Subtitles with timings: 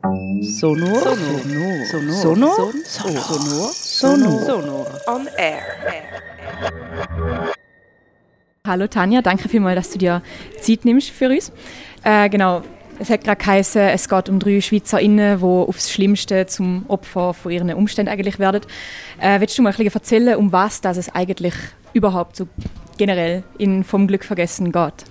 [0.00, 1.00] Sonor.
[1.00, 1.84] Sonor.
[1.84, 2.12] Sonor.
[2.14, 3.72] Sonor.
[3.74, 4.40] Sonor.
[4.42, 4.86] Sonor.
[5.08, 5.60] On air.
[8.64, 10.22] Hallo Tanja, danke vielmals, dass du dir
[10.60, 11.50] Zeit nimmst für uns.
[12.04, 12.62] Äh, genau,
[13.00, 17.50] es hat gerade geheißen, es geht um drei SchweizerInnen, die aufs Schlimmste zum Opfer von
[17.50, 18.60] ihren Umständen eigentlich werden.
[19.20, 21.54] Äh, willst du mal ein bisschen erzählen, um was das es eigentlich
[21.92, 22.46] überhaupt so
[22.98, 25.04] generell in «Vom Glück vergessen» geht?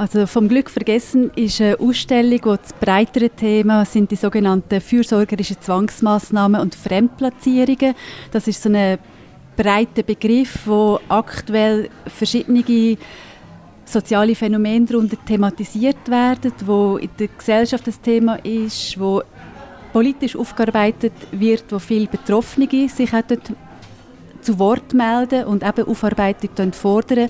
[0.00, 5.60] Also vom Glück vergessen ist eine Ausstellung, wo das breitere Thema sind die sogenannten fürsorgerischen
[5.60, 7.94] Zwangsmaßnahmen und Fremdplatzierungen.
[8.32, 8.98] Das ist so ein
[9.58, 12.96] breiter Begriff, wo aktuell verschiedene
[13.84, 19.22] soziale Phänomene darunter thematisiert werden, wo in der Gesellschaft das Thema ist, wo
[19.92, 23.52] politisch aufgearbeitet wird, wo viele Betroffene sich auch dort
[24.42, 27.28] zu Wort melden und eben Aufarbeitung fordern.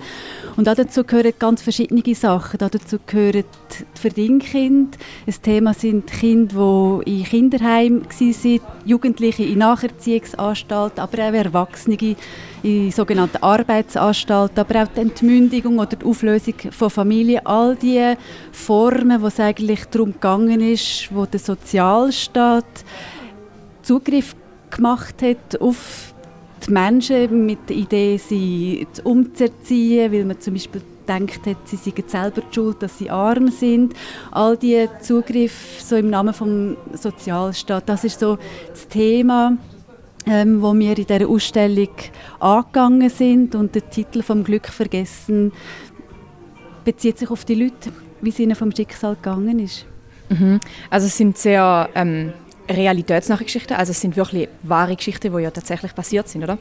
[0.57, 2.59] Und dazu gehören ganz verschiedene Sachen.
[2.59, 4.99] Dazu gehören die Verdingkinder.
[5.27, 12.17] Ein Thema sind Kinder, die in Kinderheimen waren, Jugendliche in Nacherziehungsanstalten, aber auch Erwachsene
[12.63, 17.47] in sogenannten Arbeitsanstalten, aber auch die Entmündigung oder die Auflösung von Familien.
[17.47, 18.17] All diese
[18.53, 22.65] Formen, wo es eigentlich darum gegangen ist, wo der Sozialstaat
[23.83, 24.37] Zugriff
[24.71, 26.15] gemacht hat auf
[26.67, 32.05] die Menschen mit der Idee, sie umzuerziehen, weil man zum Beispiel denkt hat, sie seien
[32.07, 33.95] selber schuld, dass sie arm sind.
[34.31, 38.39] All diese Zugriffe so im Namen des Sozialstaats, das ist so
[38.69, 39.57] das Thema,
[40.27, 41.89] ähm, wo wir in dieser Ausstellung
[42.39, 45.53] angegangen sind und der Titel vom Glück vergessen
[46.85, 49.87] bezieht sich auf die Leute, wie es ihnen vom Schicksal gegangen ist.
[50.29, 50.61] Mhm.
[50.89, 52.33] Also es sind sehr ähm,
[52.71, 56.59] realitätsnahe Geschichten, also es sind wirklich wahre Geschichten, die ja tatsächlich passiert sind, oder?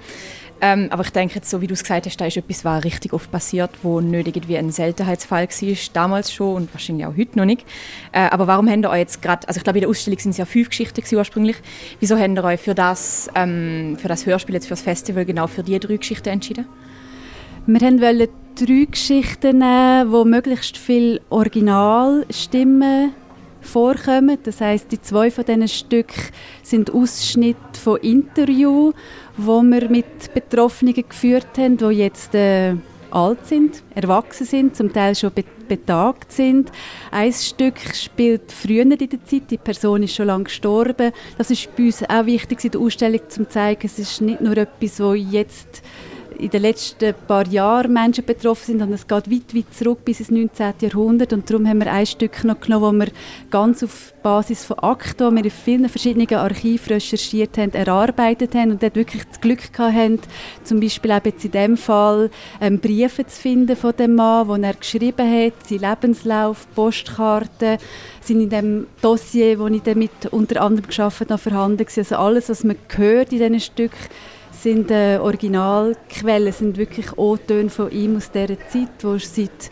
[0.62, 2.84] Ähm, aber ich denke jetzt, so wie du es gesagt hast, da ist etwas, was
[2.84, 7.38] richtig oft passiert, wo nicht irgendwie ein Seltenheitsfall war, damals schon und wahrscheinlich auch heute
[7.38, 7.66] noch nicht.
[8.12, 10.32] Äh, aber warum habt ihr euch jetzt gerade, also ich glaube in der Ausstellung sind
[10.32, 11.58] es ja fünf Geschichten ursprünglich,
[12.00, 15.48] wieso habt ihr euch für das, ähm, für das Hörspiel, jetzt für das Festival, genau
[15.48, 16.66] für diese drei Geschichten entschieden?
[17.66, 23.14] Wir wollten drei Geschichten nehmen, wo möglichst viele Originalstimmen
[23.62, 24.38] vorkommen.
[24.44, 26.24] Das heißt, die zwei von diesen Stücken
[26.64, 28.94] sind Ausschnitte von Interviews,
[29.38, 32.76] wo wir mit Betroffenen geführt haben, die jetzt äh,
[33.12, 35.32] alt sind, erwachsen sind, zum Teil schon
[35.68, 36.72] betagt sind.
[37.12, 41.12] Ein Stück spielt früher in der Zeit, die Person ist schon lange gestorben.
[41.38, 44.42] Das ist bei uns auch wichtig in der Ausstellung, um zu zeigen, es ist nicht
[44.42, 45.84] nur etwas, wo jetzt
[46.40, 50.20] in den letzten paar Jahren Menschen betroffen sind und es geht weit, weit zurück bis
[50.20, 50.74] ins 19.
[50.82, 53.12] Jahrhundert und darum haben wir ein Stück noch genommen, wo wir
[53.50, 58.72] ganz auf Basis von Akten, die wir in vielen verschiedenen Archiven recherchiert haben, erarbeitet haben
[58.72, 60.20] und dort wirklich das Glück haben,
[60.64, 62.30] zum Beispiel auch jetzt in dem Fall
[62.62, 67.78] ähm, Briefe zu finden von dem Mann, wo er geschrieben hat, sein Lebenslauf, Postkarten,
[68.22, 72.00] sind in dem Dossier, wo ich damit unter anderem geschafft habe, vorhanden gewesen.
[72.00, 73.98] Also alles, was man hört in diesen Stücken,
[74.64, 79.70] sind äh, Originalquellen, sind wirklich O-Töne von ihm aus dieser Zeit, wo er seit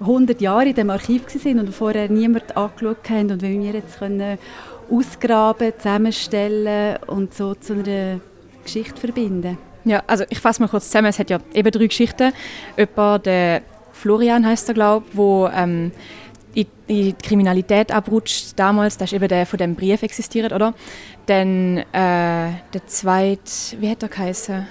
[0.00, 3.98] 100 Jahren in dem Archiv waren und vorher niemand angeschaut haben und wenn wir jetzt
[3.98, 4.38] können
[4.90, 8.20] ausgraben, zusammenstellen und so zu einer
[8.62, 9.58] Geschichte verbinden.
[9.84, 11.08] Ja, also ich fasse mal kurz zusammen.
[11.08, 12.32] Es hat ja eben drei Geschichten.
[12.76, 13.62] Jemand, der
[13.92, 15.92] Florian heißt er, glaube ich, wo ähm,
[16.58, 20.74] in die Kriminalität abrutscht damals, das ist eben der von dem Brief existiert, oder?
[21.26, 23.40] Dann äh, der zweite,
[23.78, 24.66] wie hat er geheißen?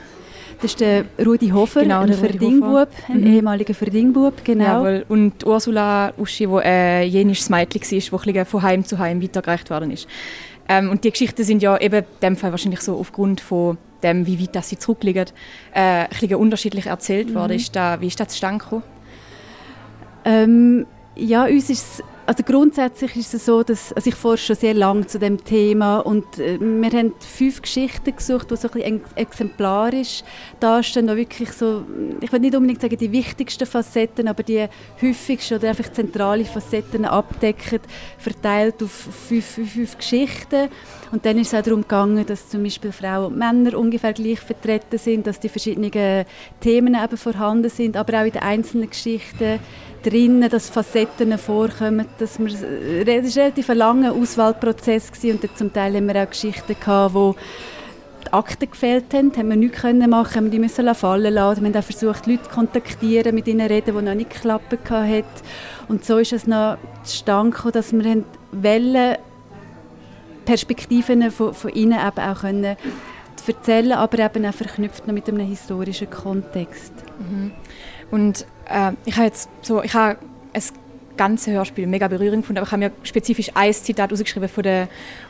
[0.61, 3.27] Das ist der Rudi Hofer, genau, ein Verdingbub, ein mhm.
[3.27, 4.83] ehemaliger Verdingbub, genau.
[4.83, 5.05] Jawohl.
[5.07, 9.91] Und Ursula Uschi, wo äh, jenes Mädchen war, wo von Heim zu Heim weitergereicht worden
[9.91, 10.07] ist.
[10.67, 14.25] Ähm, und die Geschichten sind ja eben in dem Fall wahrscheinlich so aufgrund von dem,
[14.25, 15.27] wie weit das sie zurückliegen,
[15.73, 17.35] äh, ein bisschen unterschiedlich erzählt mhm.
[17.35, 17.53] worden.
[17.53, 18.83] Ist da, wie ist das zustande gekommen?
[20.25, 20.85] Ähm,
[21.17, 25.07] ja, uns ist also grundsätzlich ist es so, dass also ich forsche schon sehr lange
[25.07, 30.23] zu dem Thema und äh, wir haben fünf Geschichten gesucht, die so ein bisschen exemplarisch
[30.59, 31.85] darstellen, wirklich so,
[32.19, 34.67] ich will nicht unbedingt sagen die wichtigsten Facetten, aber die
[35.01, 37.79] häufigsten oder einfach zentrale Facetten abdecken,
[38.17, 40.67] verteilt auf fünf, fünf, fünf Geschichten.
[41.13, 44.41] Und dann ist es auch darum gegangen, dass zum Beispiel Frauen und Männer ungefähr gleich
[44.41, 46.25] vertreten sind, dass die verschiedenen
[46.59, 49.59] Themen eben vorhanden sind, aber auch in den einzelnen Geschichten
[50.03, 55.73] drinnen, dass Facetten vorkommen, dass wir, es war ein relativ langer Auswahlprozess gewesen, und zum
[55.73, 57.35] Teil haben wir auch Geschichten gehabt, wo
[58.25, 61.61] die Akten gefehlt haben, haben wir nichts können machen, haben die müssen fallen lassen.
[61.61, 65.23] Wir haben auch versucht, Leute zu kontaktieren, mit ihnen reden, die noch nicht geklappt hat.
[65.87, 69.17] Und so ist es noch zustande dass wir wollen,
[70.45, 72.77] Perspektiven von, von ihnen eben auch können
[73.45, 76.93] erzählen, aber eben auch verknüpft noch mit einem historischen Kontext.
[77.19, 77.51] Mhm.
[78.11, 80.17] Und äh, ich habe jetzt so, ich habe
[80.53, 80.63] ein
[81.17, 84.87] ganze Hörspiel mega berührend gefunden, aber ich habe mir spezifisch ein Zitat ausgeschrieben von der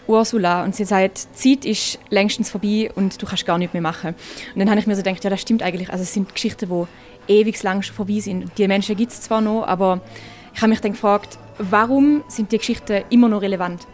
[0.07, 4.16] Ursula und sie sagt, Zeit ist längstens vorbei und du kannst gar nichts mehr machen.
[4.54, 5.89] Und dann habe ich mir so gedacht, ja, das stimmt eigentlich.
[5.89, 8.51] Also es sind Geschichten, die ewig lang schon vorbei sind.
[8.57, 10.01] Die Menschen gibt es zwar noch, aber
[10.54, 13.88] ich habe mich dann gefragt, warum sind die Geschichten immer noch relevant?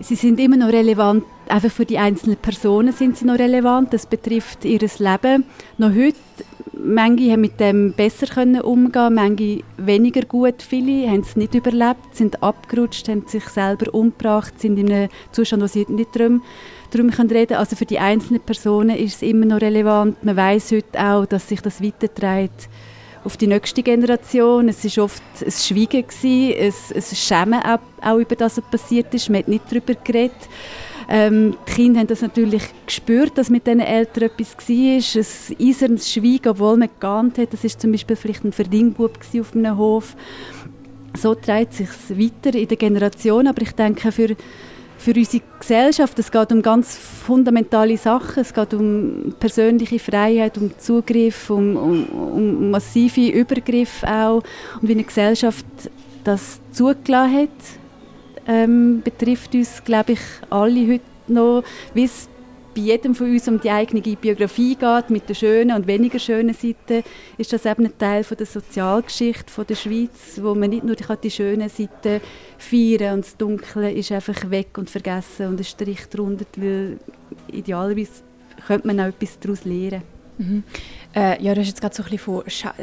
[0.00, 3.92] Sie sind immer noch relevant, einfach für die einzelnen Personen sind sie noch relevant.
[3.92, 5.44] Das betrifft ihr Leben.
[5.78, 6.16] Noch heute
[6.82, 10.62] Manche haben mit dem besser können umgehen, manche weniger gut.
[10.62, 15.62] Viele haben es nicht überlebt, sind abgerutscht, haben sich selber umgebracht, sind in einem Zustand,
[15.62, 16.42] wo sie nicht darum,
[16.90, 17.58] darum reden können.
[17.58, 20.22] Also für die einzelnen Personen ist es immer noch relevant.
[20.24, 22.68] Man weiß heute auch, dass sich das weiterträgt
[23.24, 24.68] auf die nächste Generation.
[24.68, 29.12] Es war oft ein Schweigen, gewesen, ein, ein Schämen auch, auch über das, was passiert
[29.14, 29.30] ist.
[29.30, 30.36] Man hat nicht darüber geredet.
[31.08, 35.56] Ähm, die Kinder haben das natürlich gespürt, dass mit diesen Eltern etwas war.
[35.56, 39.54] Ein eisernes Schweigen, obwohl man geahnt hat, das war zum Beispiel vielleicht ein Verdingbub auf
[39.54, 40.16] einem Hof.
[41.16, 44.34] So trägt sich weiter in der Generation, aber ich denke, für
[45.04, 46.18] für unsere Gesellschaft.
[46.18, 48.40] Es geht um ganz fundamentale Sachen.
[48.40, 54.42] Es geht um persönliche Freiheit, um Zugriff, um, um, um massive Übergriffe auch.
[54.80, 55.66] Und wie eine Gesellschaft
[56.24, 57.48] das zugelassen hat,
[58.46, 60.20] ähm, betrifft uns, glaube ich,
[60.50, 61.64] alle heute noch,
[61.94, 62.28] wie es
[62.74, 66.54] bei jedem von uns um die eigene Biografie geht, mit den schönen und weniger schönen
[66.54, 67.04] Seiten,
[67.38, 70.96] ist das eben ein Teil von der Sozialgeschichte von der Schweiz, wo man nicht nur
[70.96, 72.20] die schönen Seiten
[72.58, 76.98] feiern und das Dunkle ist einfach weg und vergessen und ein Strich drunter, weil
[77.52, 78.22] idealerweise
[78.66, 80.02] könnte man auch etwas daraus lernen.
[80.38, 80.64] Mhm.
[81.14, 82.74] Äh, ja, du hast jetzt gerade so ein bisschen von Scha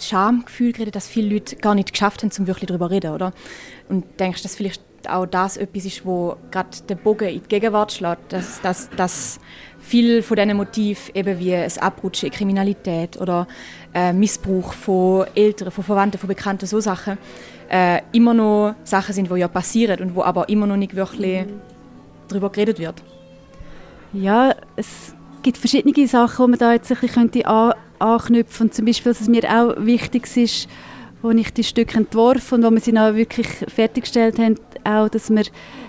[0.00, 3.34] Schamgefühl geredet, dass viele Leute gar nicht geschafft haben, um wirklich darüber zu reden, oder?
[3.90, 7.92] Und denkst, dass vielleicht auch das etwas ist, wo gerade der Bogen in die Gegenwart
[7.92, 9.40] schlägt, dass, dass, dass
[9.78, 13.46] viel von diesen Motiven, eben wie ein Abrutschen in Kriminalität oder
[13.94, 17.18] äh, Missbrauch von Eltern, von Verwandten, von Bekannten, so Sachen,
[17.70, 21.46] äh, immer noch Sachen sind, die ja passieren und wo aber immer noch nicht wirklich
[21.46, 21.60] mhm.
[22.28, 23.02] darüber geredet wird.
[24.12, 28.76] Ja, es gibt verschiedene Sachen, die man da jetzt ein bisschen könnte an anknüpfen könnte.
[28.76, 30.68] Zum Beispiel, was mir auch wichtig ist,
[31.22, 34.54] wo ich die Stücke entworfen und wo wir sie dann wirklich fertiggestellt haben,
[34.84, 35.44] auch, dass wir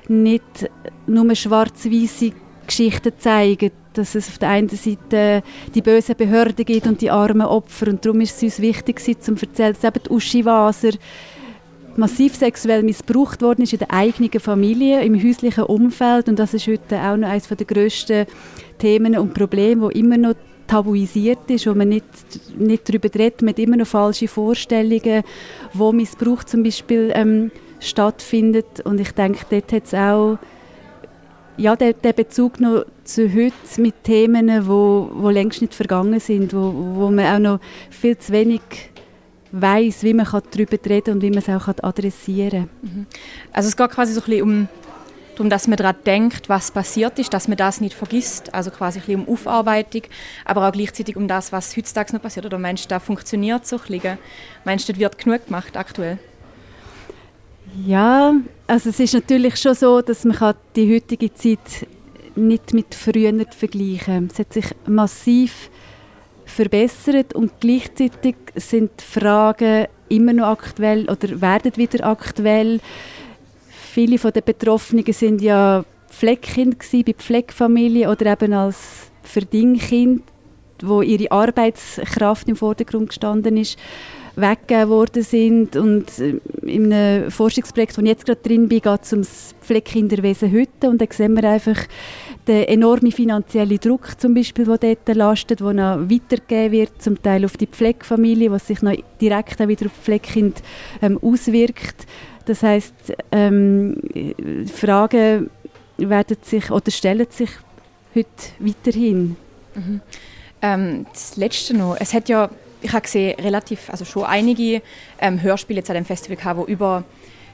[0.07, 0.69] nicht
[1.07, 2.31] nur schwarz-weiße
[2.65, 5.43] Geschichten zeigen, dass es auf der einen Seite
[5.73, 7.87] die bösen Behörden gibt und die armen Opfer.
[7.87, 10.91] Und darum ist es uns wichtig, zu erzählen, dass eben die Uschi Waser
[11.95, 16.29] massiv sexuell missbraucht worden ist in der eigenen Familie, im häuslichen Umfeld.
[16.29, 18.25] Und das ist heute auch noch eines der grössten
[18.77, 20.35] Themen und Probleme, die immer noch
[20.67, 22.05] tabuisiert ist, wo man nicht,
[22.57, 25.23] nicht darüber redet, man hat immer noch falsche Vorstellungen,
[25.73, 30.37] wo Missbrauch zum Beispiel ähm, stattfindet und ich denke, dort hat es auch
[31.57, 36.53] ja, der, der Bezug noch zu heute mit Themen, wo, wo längst nicht vergangen sind,
[36.53, 37.59] wo, wo man auch noch
[37.89, 38.61] viel zu wenig
[39.51, 42.89] weiß, wie man darüber reden und wie man es auch adressieren kann.
[42.89, 43.05] Mhm.
[43.51, 44.67] Also es geht quasi so ein um
[45.39, 48.99] darum, dass man daran denkt, was passiert ist, dass man das nicht vergisst, also quasi
[49.07, 50.01] ein um Aufarbeitung,
[50.43, 52.45] aber auch gleichzeitig um das, was heutzutage noch passiert.
[52.45, 54.17] Oder meinst du, da funktioniert so ein bisschen?
[54.65, 56.19] Meinst du, das wird genug gemacht aktuell?
[57.85, 58.35] Ja,
[58.67, 61.87] also es ist natürlich schon so, dass man die heutige Zeit
[62.35, 64.29] nicht mit früher vergleichen kann.
[64.31, 65.69] Es hat sich massiv
[66.45, 72.79] verbessert und gleichzeitig sind Fragen immer noch aktuell oder werden wieder aktuell.
[73.69, 80.23] Viele den Betroffenen sind ja Pfleckkind bei Pfleckfamilien oder eben als Verdingkind,
[80.81, 83.77] wo ihre Arbeitskraft im Vordergrund gestanden ist
[84.41, 85.75] weggegeben worden sind.
[85.75, 89.55] Und äh, in einem Forschungsprojekt, wo ich jetzt gerade drin bin, geht es um das
[89.61, 90.89] Pflegekinderwesen heute.
[90.89, 91.77] Und da sehen wir einfach
[92.47, 97.45] den enormen finanziellen Druck, zum Beispiel, der dort lastet, der noch weitergegeben wird, zum Teil
[97.45, 100.63] auf die Pflegefamilie, was sich noch direkt auch wieder auf die Pflegekind
[101.01, 102.07] ähm, auswirkt.
[102.45, 102.93] Das heißt,
[103.31, 103.97] ähm,
[104.73, 105.51] Fragen
[105.97, 107.49] werden sich oder stellen sich
[108.15, 108.27] heute
[108.59, 109.35] weiterhin.
[109.75, 110.01] Mhm.
[110.61, 111.95] Ähm, das Letzte noch.
[111.99, 112.49] Es hat ja
[112.81, 114.81] ich habe gesehen, relativ, also schon einige
[115.19, 117.03] ähm, Hörspiele an dem Festival gehabt, die über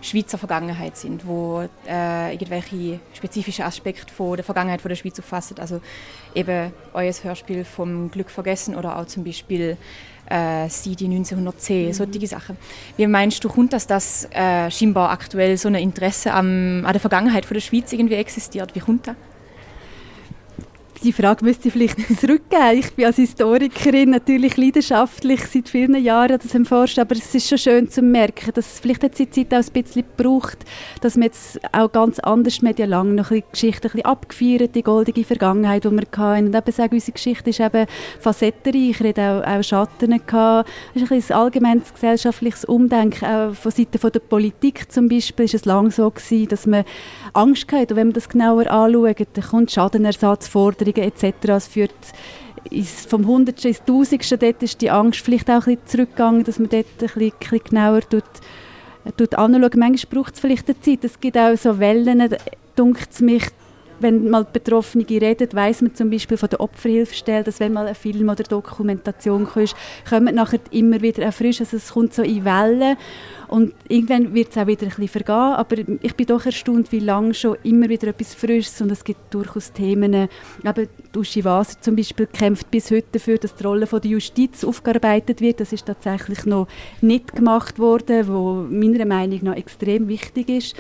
[0.02, 5.58] Schweizer Vergangenheit sind, wo äh, irgendwelche spezifischen Aspekte von der Vergangenheit von der Schweiz auffassen.
[5.60, 5.82] Also
[6.36, 9.78] eben euer Hörspiel vom Glück vergessen oder auch zum Beispiel
[10.30, 11.94] äh, Sie die 1910, mhm.
[11.94, 12.58] solche Sachen.
[12.98, 17.00] Wie meinst du, kommt das, dass äh, scheinbar aktuell so ein Interesse am, an der
[17.00, 18.76] Vergangenheit von der Schweiz irgendwie existiert?
[18.76, 19.16] Wie kommt das?
[21.04, 22.80] Die Frage müsste ich vielleicht zurückgeben.
[22.80, 27.58] Ich bin als Historikerin natürlich leidenschaftlich seit vielen Jahren das erforscht, aber es ist schon
[27.58, 30.60] schön zu merken, dass vielleicht hat die Zeit auch ein bisschen gebraucht,
[31.02, 34.84] dass man jetzt auch ganz anders medialang noch ein bisschen Geschichte ein bisschen abgefeiert, die
[34.84, 36.48] goldige Vergangenheit, die wir hatten.
[36.48, 37.86] Und eben sagen, unsere Geschichte ist eben
[38.20, 40.70] facettenreich, er hat auch, auch Schatten gehabt.
[40.94, 45.46] Es ist ein, bisschen ein allgemeines gesellschaftliches Umdenken, auch von Seiten der Politik zum Beispiel,
[45.46, 46.86] ist es lange so gewesen, dass man
[47.34, 47.94] Angst hatte.
[47.94, 49.72] Und wenn man das genauer anschaut, dann kommt
[50.86, 51.50] Schadenersatzforderungen etc.
[51.50, 51.92] Es führt
[53.10, 56.70] vom Hundertsten ins Tausendste, dort ist die Angst vielleicht auch ein bisschen zurückgegangen, dass man
[56.70, 58.24] dort ein bisschen, ein bisschen genauer tut,
[59.18, 59.70] tut anschauen.
[59.78, 61.04] Manchmal braucht es vielleicht eine Zeit.
[61.04, 62.36] Es gibt auch so Wellen,
[62.76, 63.44] dunkt es mich,
[64.00, 67.96] wenn mal Betroffene reden, weiß man zum Beispiel von der Opferhilfestelle, dass wenn mal ein
[67.96, 69.76] Film oder Dokumentation kommt,
[70.10, 71.60] kommen nachher immer wieder erfrisch.
[71.60, 72.98] Also es kommt so in Wellen
[73.48, 75.36] und irgendwann wird es auch wieder ein bisschen vergehen.
[75.36, 79.34] Aber ich bin doch erstaunt, wie lange schon immer wieder etwas Frisches und es gibt
[79.34, 80.28] durchaus Themen.
[80.64, 84.64] Eben Uschi Waser zum Beispiel kämpft bis heute dafür, dass die Rolle von der Justiz
[84.64, 85.60] aufgearbeitet wird.
[85.60, 86.68] Das ist tatsächlich noch
[87.02, 90.76] nicht gemacht worden, wo meiner Meinung nach extrem wichtig ist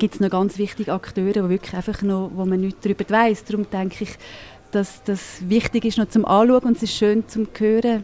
[0.00, 3.44] gibt es noch ganz wichtige Akteure, die wirklich einfach noch, wo man nichts darüber weiß.
[3.44, 4.10] Darum denke ich,
[4.72, 8.02] dass das wichtig ist noch zum Anschauen und es ist schön zum Hören,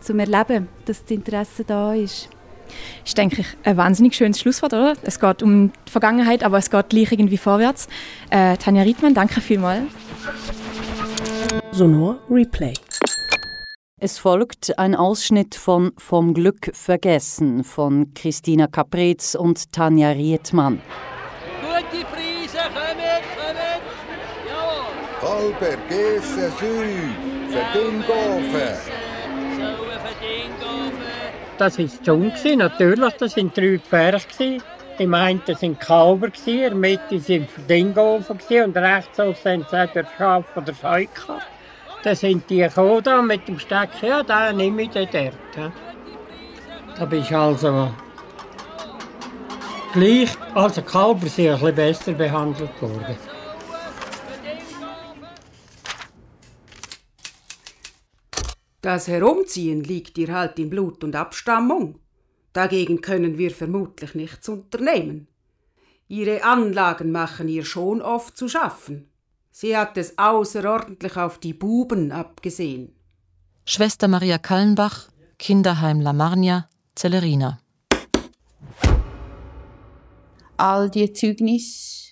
[0.00, 2.30] zum Erleben, dass das Interesse da ist.
[3.04, 4.94] Ich denke, ein wahnsinnig schönes Schlusswort, oder?
[5.02, 7.88] Es geht um die Vergangenheit, aber es geht gleich irgendwie vorwärts.
[8.30, 9.84] Äh, Tanja Riedmann, danke vielmals.
[11.72, 12.72] Sonor Replay.
[13.98, 20.80] Es folgt ein Ausschnitt von Vom Glück vergessen von Christina Caprez und Tanja Riedmann.
[25.46, 28.76] Kalber, Gessen, Süd, Verdingofen.
[31.58, 34.58] Das war Jung, natürlich, das waren drei Gefährte.
[34.98, 40.44] Im einen waren Kalber, in der Mitte waren Verdingofen und rechts aussen hatten sie Schaf
[40.56, 41.06] oder Scheu
[42.02, 45.72] Dann sind die gekommen mit dem Steck, ja, da nehme ich den dort.
[46.98, 47.90] Da bist du also
[49.92, 53.35] gleich, also Kalber sind ein bisschen besser behandelt worden.
[58.86, 61.98] Das Herumziehen liegt ihr halt in Blut und Abstammung.
[62.52, 65.26] Dagegen können wir vermutlich nichts unternehmen.
[66.06, 69.10] Ihre Anlagen machen ihr schon oft zu schaffen.
[69.50, 72.94] Sie hat es außerordentlich auf die Buben abgesehen.
[73.64, 77.58] Schwester Maria Kallenbach, Kinderheim La Marnia, Zellerina.
[80.58, 82.05] All die Zeugnisse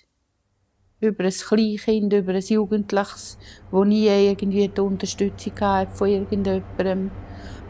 [1.05, 3.37] über ein Kleinkind, über ein Jugendliches,
[3.71, 7.11] wo nie irgendwie die Unterstützung hat von irgendjemandem.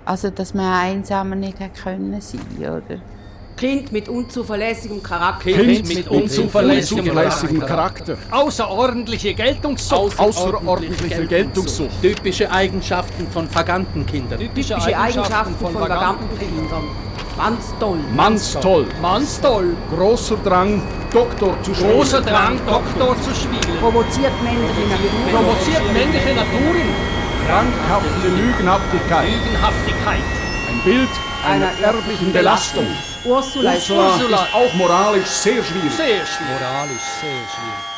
[0.06, 3.02] Also, dass man einsamer nicht können sein oder?
[3.58, 5.50] Kind mit unzuverlässigem Charakter.
[5.50, 7.66] Kind, kind mit unzuverlässigem Charakter.
[7.66, 8.18] Charakter.
[8.30, 10.20] Außerordentliche Geltungssucht.
[10.20, 12.02] Außerordentliche Geltungssucht.
[12.02, 14.40] Typische Eigenschaften von vergannten Kindern.
[14.40, 16.84] Typische, Typische Eigenschaften von, von vergannten Kindern.
[17.38, 18.00] Manstoll.
[18.16, 18.88] Manstoll.
[19.02, 19.76] Manstoll.
[19.94, 21.92] Großer Drang, Doktor zu spielen.
[21.92, 23.78] Großer Drang, Doktor zu spielen.
[23.82, 25.32] Provoziert männliche Naturen.
[25.32, 26.90] Provoziert männliche Naturen.
[27.46, 29.28] Krankhafte Lügenhaftigkeit.
[29.28, 30.24] Lügenhaftigkeit.
[30.70, 31.10] Ein Bild
[31.46, 32.88] einer erblichen Belastung.
[33.26, 35.92] Ursula, Ursula, Ursula ist auch moralisch sehr schwierig.
[35.92, 36.62] Sehr schwierig.
[36.62, 37.95] Moralisch sehr schwierig.